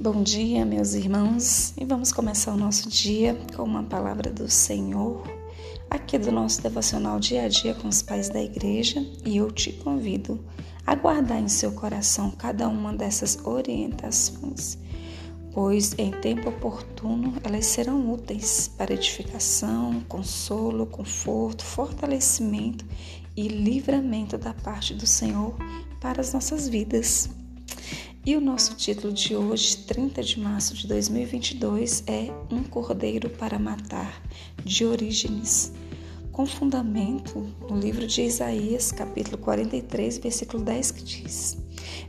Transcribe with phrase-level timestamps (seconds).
[0.00, 5.26] Bom dia, meus irmãos, e vamos começar o nosso dia com uma palavra do Senhor,
[5.90, 9.72] aqui do nosso devocional dia a dia com os pais da igreja, e eu te
[9.72, 10.38] convido
[10.86, 14.78] a guardar em seu coração cada uma dessas orientações,
[15.52, 22.86] pois em tempo oportuno elas serão úteis para edificação, consolo, conforto, fortalecimento
[23.36, 25.56] e livramento da parte do Senhor
[26.00, 27.28] para as nossas vidas.
[28.26, 33.58] E o nosso título de hoje, 30 de março de 2022, é Um Cordeiro para
[33.58, 34.22] Matar,
[34.62, 35.72] de Orígenes,
[36.30, 41.56] com fundamento no livro de Isaías, capítulo 43, versículo 10, que diz: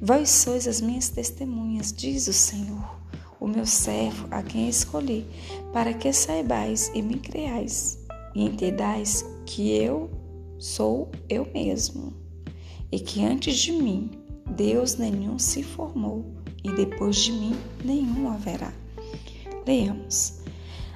[0.00, 2.98] Vós sois as minhas testemunhas, diz o Senhor,
[3.38, 5.26] o meu servo, a quem escolhi,
[5.72, 7.98] para que saibais e me creais,
[8.34, 10.10] e entendais que eu
[10.58, 12.14] sou eu mesmo,
[12.90, 14.25] e que antes de mim
[14.56, 16.24] Deus nenhum se formou
[16.64, 17.54] e depois de mim
[17.84, 18.72] nenhum haverá.
[19.66, 20.40] Leamos.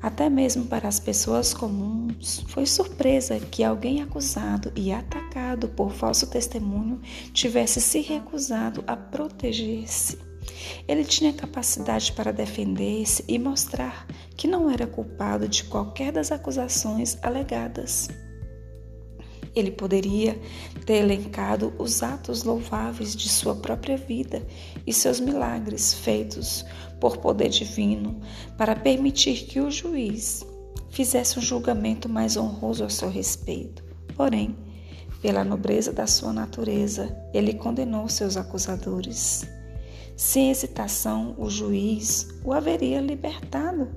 [0.00, 6.28] Até mesmo para as pessoas comuns, foi surpresa que alguém acusado e atacado por falso
[6.28, 7.00] testemunho
[7.32, 10.18] tivesse se recusado a proteger-se.
[10.88, 17.16] Ele tinha capacidade para defender-se e mostrar que não era culpado de qualquer das acusações
[17.22, 18.08] alegadas.
[19.54, 20.40] Ele poderia
[20.86, 24.46] ter elencado os atos louváveis de sua própria vida
[24.86, 26.64] e seus milagres feitos
[27.00, 28.20] por poder divino
[28.56, 30.46] para permitir que o juiz
[30.90, 33.82] fizesse um julgamento mais honroso a seu respeito.
[34.16, 34.56] Porém,
[35.20, 39.46] pela nobreza da sua natureza, ele condenou seus acusadores.
[40.24, 43.88] Sem hesitação, o juiz o haveria libertado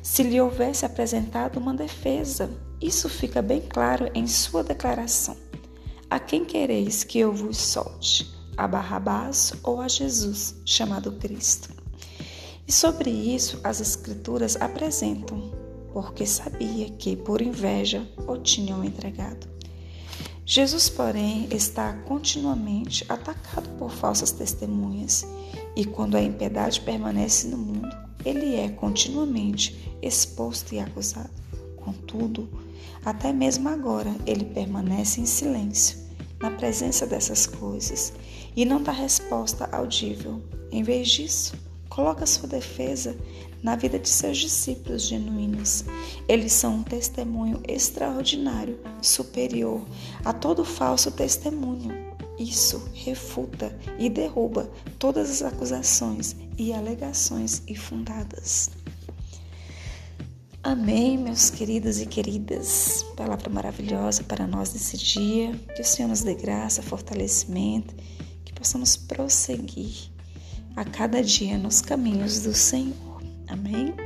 [0.00, 2.48] se lhe houvesse apresentado uma defesa
[2.80, 5.36] isso fica bem claro em sua declaração.
[6.08, 8.32] A quem quereis que eu vos solte?
[8.56, 11.70] A Barrabás ou a Jesus, chamado Cristo?
[12.64, 15.50] E sobre isso as Escrituras apresentam,
[15.92, 19.55] porque sabia que por inveja o tinham entregado.
[20.48, 25.26] Jesus, porém, está continuamente atacado por falsas testemunhas,
[25.74, 27.88] e quando a impiedade permanece no mundo,
[28.24, 31.30] ele é continuamente exposto e acusado.
[31.76, 32.48] Contudo,
[33.04, 35.98] até mesmo agora ele permanece em silêncio,
[36.40, 38.12] na presença dessas coisas,
[38.54, 40.40] e não dá resposta audível.
[40.70, 41.54] Em vez disso,
[41.88, 43.16] coloca sua defesa
[43.62, 45.84] na vida de seus discípulos genuínos.
[46.28, 49.84] Eles são um testemunho extraordinário, superior
[50.24, 51.92] a todo falso testemunho.
[52.38, 58.70] Isso refuta e derruba todas as acusações e alegações infundadas.
[60.62, 63.04] Amém, meus queridos e queridas.
[63.16, 65.52] Palavra maravilhosa para nós nesse dia.
[65.74, 67.94] Que o Senhor nos dê graça, fortalecimento,
[68.44, 70.10] que possamos prosseguir
[70.76, 73.22] a cada dia nos caminhos do Senhor.
[73.48, 74.05] Amém.